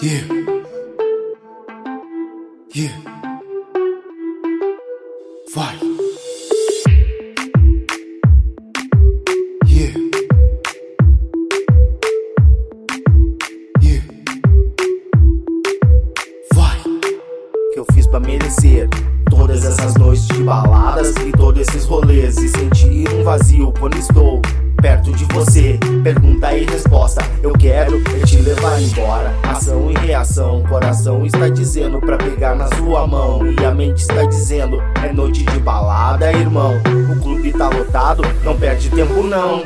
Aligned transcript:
Yeah. 0.00 0.22
Yeah. 2.72 2.92
Vai. 5.52 5.76
Yeah. 9.66 9.94
Yeah. 13.82 14.04
Vai. 16.54 16.76
que 17.72 17.80
eu 17.80 17.84
fiz 17.92 18.06
pra 18.06 18.20
merecer 18.20 18.88
todas 19.28 19.64
essas 19.64 19.96
noites 19.96 20.28
de 20.28 20.44
baladas 20.44 21.12
e 21.26 21.32
todos 21.32 21.66
esses 21.66 21.84
rolês 21.84 22.36
e 22.36 22.48
sentir 22.48 23.08
um 23.14 23.24
vazio 23.24 23.74
quando 23.80 23.96
estou 23.96 24.40
perto 24.80 25.10
de 25.12 25.24
você. 25.24 25.76
Pergunta 26.04 26.56
e 26.56 26.64
resposta, 26.66 27.20
eu 27.42 27.52
quero 27.54 28.00
te 28.24 28.36
levar 28.36 28.80
embora. 28.80 29.27
Ação 30.08 30.62
reação, 30.62 30.62
coração 30.62 31.26
está 31.26 31.50
dizendo 31.50 32.00
pra 32.00 32.16
pegar 32.16 32.54
na 32.54 32.66
sua 32.76 33.06
mão 33.06 33.42
e 33.46 33.64
a 33.64 33.70
mente 33.74 33.98
está 33.98 34.24
dizendo 34.24 34.80
é 35.04 35.12
noite 35.12 35.44
de 35.44 35.58
balada, 35.58 36.32
irmão. 36.32 36.80
O 37.12 37.20
clube 37.20 37.52
tá 37.52 37.68
lotado, 37.68 38.22
não 38.42 38.58
perde 38.58 38.88
tempo 38.88 39.22
não. 39.22 39.62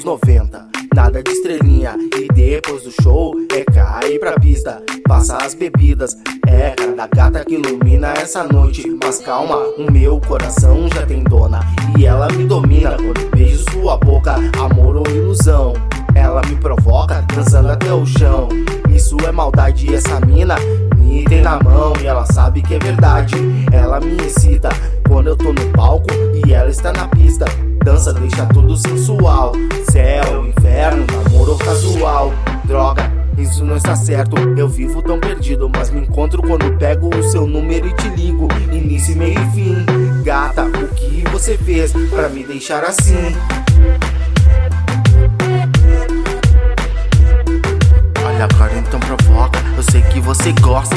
Anos 0.00 0.04
90. 0.04 0.66
Nada 0.94 1.22
de 1.22 1.30
estrelinha. 1.30 1.96
E 2.16 2.28
depois 2.32 2.82
do 2.82 3.02
show 3.02 3.34
é 3.54 3.64
cair 3.64 4.18
pra 4.18 4.38
pista. 4.38 4.82
Passar 5.06 5.42
as 5.42 5.54
bebidas. 5.54 6.16
É 6.46 6.70
cada 6.70 7.06
gata 7.06 7.44
que 7.44 7.54
ilumina 7.54 8.12
essa 8.14 8.44
noite. 8.44 8.84
Mas 9.02 9.18
calma, 9.18 9.56
o 9.78 9.90
meu 9.90 10.20
coração 10.20 10.88
já 10.94 11.04
tem 11.06 11.22
dona. 11.24 11.60
E 11.98 12.06
ela 12.06 12.28
me 12.32 12.44
domina 12.44 12.96
quando 12.96 13.30
beijo 13.30 13.64
sua 13.70 13.96
boca. 13.96 14.36
Amor 14.58 14.96
ou 14.96 15.06
ilusão. 15.08 15.74
Ela 16.14 16.42
me 16.48 16.56
provoca, 16.56 17.24
dançando 17.34 17.70
até 17.70 17.92
o 17.92 18.04
chão. 18.04 18.48
Isso 18.90 19.16
é 19.26 19.32
maldade 19.32 19.90
e 19.90 19.94
essa 19.94 20.20
mina 20.20 20.56
me 20.96 21.24
tem 21.24 21.40
na 21.40 21.62
mão 21.62 21.92
e 22.02 22.06
ela 22.06 22.26
sabe 22.26 22.62
que 22.62 22.74
é 22.74 22.78
verdade. 22.78 23.34
Ela 23.72 24.00
me 24.00 24.16
excita 24.26 24.70
quando 25.06 25.28
eu 25.28 25.36
tô 25.36 25.52
no 25.52 25.66
palco 25.72 26.08
e 26.44 26.52
ela 26.52 26.68
está 26.68 26.92
na 26.92 27.06
pista. 27.08 27.44
Dança, 28.00 28.14
deixa 28.14 28.46
tudo 28.46 28.74
sensual. 28.78 29.52
Céu, 29.90 30.46
inferno, 30.46 31.04
namoro 31.06 31.54
casual. 31.58 32.32
Droga, 32.64 33.12
isso 33.36 33.62
não 33.62 33.76
está 33.76 33.94
certo. 33.94 34.38
Eu 34.56 34.66
vivo 34.70 35.02
tão 35.02 35.20
perdido, 35.20 35.68
mas 35.68 35.90
me 35.90 36.00
encontro 36.00 36.40
quando 36.40 36.78
pego 36.78 37.14
o 37.14 37.22
seu 37.22 37.46
número 37.46 37.86
e 37.86 37.92
te 37.92 38.08
ligo. 38.08 38.48
Início, 38.72 39.14
meio 39.14 39.38
e 39.38 39.50
fim. 39.50 40.22
Gata, 40.22 40.64
o 40.64 40.88
que 40.94 41.28
você 41.30 41.58
fez 41.58 41.92
pra 42.08 42.30
me 42.30 42.42
deixar 42.42 42.82
assim? 42.84 43.36
Olha 48.24 48.44
agora 48.44 48.78
então 48.78 48.98
provoca, 48.98 49.58
eu 49.76 49.82
sei 49.82 50.00
que 50.00 50.20
você 50.22 50.52
gosta. 50.52 50.96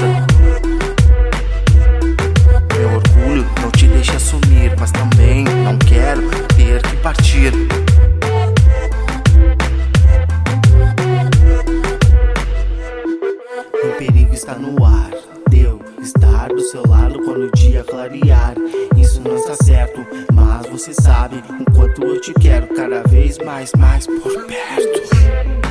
Perigo 14.05 14.33
está 14.33 14.55
no 14.55 14.83
ar. 14.83 15.11
Deu 15.49 15.79
estar 16.01 16.49
do 16.49 16.59
seu 16.59 16.85
lado 16.87 17.21
quando 17.23 17.45
o 17.45 17.51
dia 17.51 17.83
clarear. 17.83 18.55
Isso 18.97 19.21
não 19.21 19.35
está 19.35 19.55
certo, 19.55 20.05
mas 20.33 20.67
você 20.67 20.93
sabe 20.93 21.37
o 21.37 21.71
quanto 21.73 22.03
eu 22.03 22.19
te 22.19 22.33
quero 22.33 22.67
cada 22.73 23.03
vez 23.03 23.37
mais, 23.39 23.71
mais 23.77 24.05
por 24.05 24.45
perto. 24.45 25.62